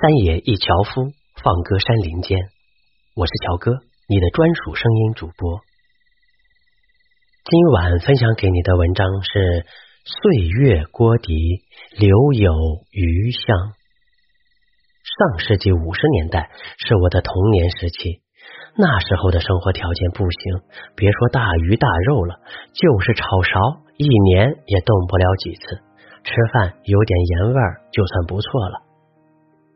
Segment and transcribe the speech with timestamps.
[0.00, 1.12] 三野一樵夫
[1.44, 2.38] 放歌山林间，
[3.14, 5.60] 我是乔哥，你的专属声音主播。
[7.44, 9.28] 今晚分享给你的文章是
[10.08, 11.36] 《岁月锅底
[11.98, 12.50] 留有
[12.90, 13.44] 余香》。
[15.04, 16.48] 上世纪五十年代
[16.78, 18.22] 是我的童年时期，
[18.78, 20.64] 那时候的生活条件不行，
[20.96, 22.40] 别说大鱼大肉了，
[22.72, 25.60] 就是炒勺，一年也动不了几次，
[26.24, 28.88] 吃饭有点盐味儿就算不错了。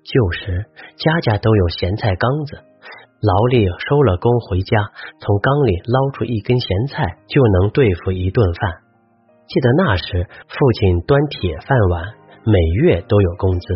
[0.05, 2.61] 旧时家家都有咸菜缸子，
[3.25, 4.77] 劳力收了工回家，
[5.19, 8.85] 从缸里捞出一根咸菜就能对付一顿饭。
[9.49, 12.05] 记得那时父亲端铁饭碗，
[12.45, 13.75] 每月都有工资，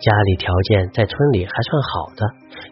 [0.00, 2.24] 家里条件在村里还算好的，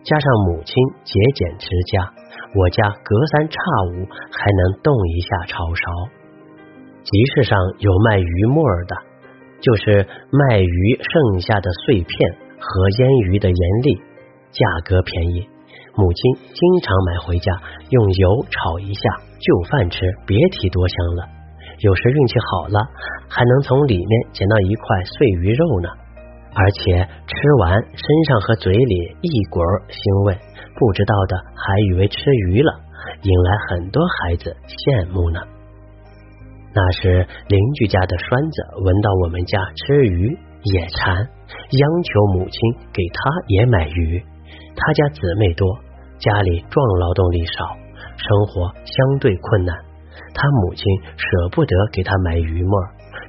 [0.02, 2.08] 加上母亲节俭持家，
[2.56, 3.58] 我家隔三差
[3.92, 5.84] 五还能动一下炒勺。
[7.04, 8.96] 集市上有卖鱼沫的，
[9.60, 12.43] 就是卖鱼剩下的碎片。
[12.64, 13.94] 和腌鱼的盐粒
[14.50, 15.46] 价格便宜，
[15.96, 17.52] 母亲经常买回家
[17.90, 19.02] 用油炒一下
[19.38, 21.28] 就饭吃，别提多香了。
[21.80, 22.80] 有时运气好了，
[23.28, 25.88] 还能从里面捡到一块碎鱼肉呢。
[26.56, 29.58] 而且吃完身上和嘴里一股
[29.90, 30.38] 腥味，
[30.78, 32.72] 不知道的还以为吃鱼了，
[33.22, 35.40] 引来很多孩子羡慕呢。
[36.72, 40.38] 那时邻居家的栓子闻到我们家吃鱼。
[40.64, 42.58] 也馋，央求母亲
[42.92, 44.22] 给他也买鱼。
[44.76, 45.78] 他家姊妹多，
[46.18, 47.76] 家里壮劳动力少，
[48.16, 49.76] 生活相对困难。
[50.34, 50.84] 他母亲
[51.16, 52.80] 舍不得给他买鱼沫，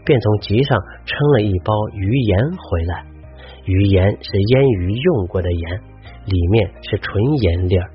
[0.06, 3.06] 便从集上称了一包鱼盐回来。
[3.66, 5.82] 鱼盐是腌鱼用过的盐，
[6.26, 7.90] 里面是纯盐粒儿，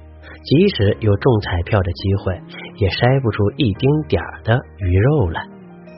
[0.44, 2.34] 即使有中彩票的机会，
[2.76, 5.40] 也筛不出一丁点儿的鱼肉来，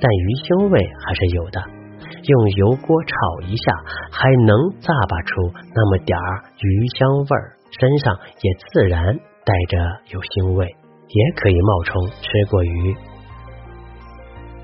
[0.01, 1.82] 但鱼腥味还是有的。
[2.25, 3.73] 用油锅炒一下，
[4.13, 9.77] 还能咂巴出那么点儿鱼香味儿，身上也自然带着
[10.15, 12.95] 有腥味，也可以冒充吃过鱼。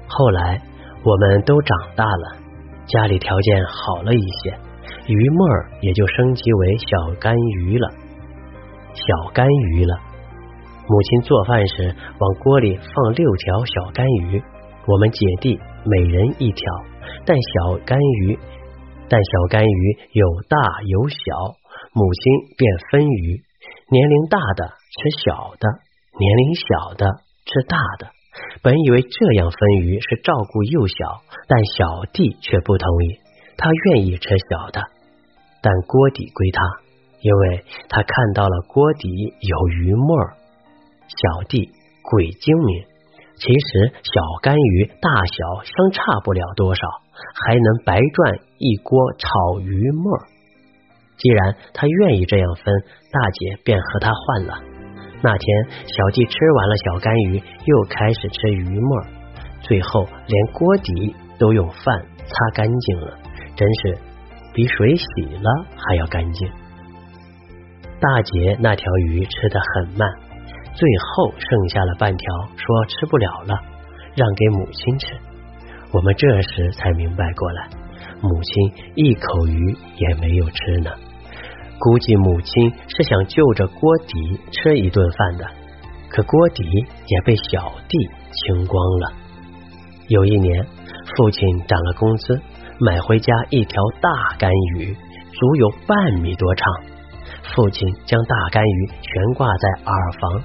[0.06, 0.62] 后来
[1.02, 2.38] 我们都长大了，
[2.86, 4.54] 家里条件好了一些，
[5.06, 7.90] 鱼沫儿也就升级为小干鱼了。
[8.94, 9.98] 小干鱼了，
[10.86, 14.42] 母亲做饭时往锅里放六条小干鱼，
[14.86, 16.64] 我们姐弟每人一条。
[17.28, 18.38] 但小干鱼，
[19.06, 20.56] 但小干鱼有大
[20.86, 21.16] 有小，
[21.92, 23.42] 母亲便分鱼，
[23.90, 25.68] 年龄大的吃小的，
[26.18, 27.04] 年龄小的
[27.44, 28.08] 吃大的。
[28.62, 33.20] 本以为这样分鱼是照顾幼小，但小弟却不同意，
[33.58, 34.80] 他愿意吃小的，
[35.60, 36.62] 但锅底归他，
[37.20, 40.16] 因为他看到了锅底有鱼沫。
[41.08, 41.68] 小弟
[42.10, 42.86] 鬼精明，
[43.38, 46.81] 其实小干鱼大小相差不了多少。
[47.34, 50.19] 还能白赚一锅炒鱼沫。
[51.16, 52.72] 既然他愿意这样分，
[53.10, 54.54] 大姐便和他换了。
[55.21, 59.03] 那天小弟吃完了小干鱼，又开始吃鱼沫，
[59.62, 63.19] 最后连锅底都用饭擦干净了，
[63.56, 63.99] 真是
[64.55, 66.49] 比水洗了还要干净。
[67.99, 70.09] 大姐那条鱼吃的很慢，
[70.78, 73.54] 最后剩下了半条，说吃不了了，
[74.14, 75.06] 让给母亲吃。
[75.90, 77.68] 我们这时才明白过来，
[78.22, 80.90] 母亲一口鱼也没有吃呢。
[81.80, 85.46] 估计母亲是想就着锅底吃一顿饭的，
[86.10, 86.62] 可锅底
[87.06, 87.98] 也被小弟
[88.30, 89.12] 清光了。
[90.06, 90.64] 有一年，
[91.16, 92.40] 父亲涨了工资，
[92.78, 94.94] 买回家一条大干鱼，
[95.32, 96.72] 足有半米多长。
[97.54, 100.42] 父亲将大干鱼悬挂在耳房，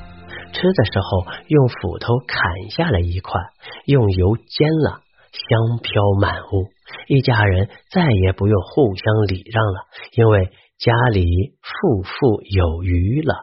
[0.54, 3.42] 吃的时候用斧头砍下了一块，
[3.86, 5.02] 用油煎了。
[5.34, 5.92] 香飘
[6.22, 6.70] 满屋，
[7.08, 11.26] 一家人再也不用互相礼让了，因为家里
[11.60, 13.34] 富富有余了。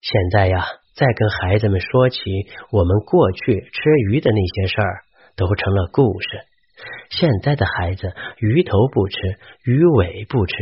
[0.00, 0.64] 现在呀，
[0.94, 2.20] 再跟孩子们说起
[2.70, 5.02] 我们过去吃鱼的那些事儿，
[5.34, 6.28] 都成了故事。
[7.10, 9.16] 现在的孩子鱼头不吃，
[9.64, 10.54] 鱼尾不吃，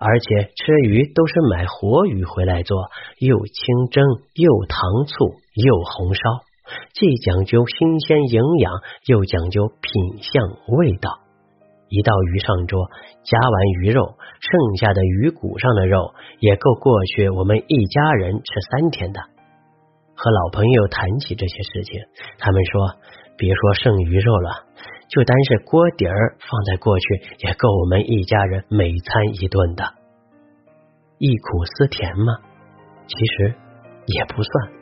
[0.00, 2.76] 而且吃鱼都是买活鱼回来做，
[3.20, 4.04] 又清蒸，
[4.34, 6.20] 又糖醋，又红烧。
[6.92, 8.72] 既讲究新鲜营养，
[9.06, 10.44] 又讲究品相
[10.76, 11.20] 味道。
[11.88, 12.90] 一道鱼上桌，
[13.22, 19.20] 夹完鱼肉，剩下的鱼骨上的肉也够过去我们一家人吃三天的。
[20.16, 22.00] 和老朋友谈起这些事情，
[22.38, 22.96] 他们说，
[23.36, 24.64] 别说剩鱼肉了，
[25.08, 27.06] 就单是锅底儿放在过去，
[27.46, 29.84] 也够我们一家人每餐一顿的。
[31.18, 32.38] 忆苦思甜吗？
[33.06, 33.54] 其实
[34.06, 34.72] 也不算。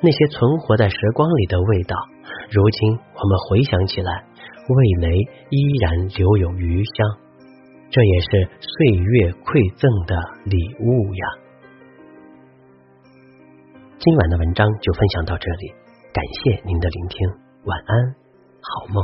[0.00, 1.96] 那些存活在时光里的味道，
[2.50, 4.24] 如今我们回想起来，
[4.68, 5.16] 味蕾
[5.50, 7.18] 依然留有余香。
[7.90, 10.14] 这也是岁月馈赠的
[10.44, 11.24] 礼物呀。
[13.98, 15.72] 今晚的文章就分享到这里，
[16.12, 17.28] 感谢您的聆听，
[17.64, 18.14] 晚安，
[18.60, 19.02] 好梦。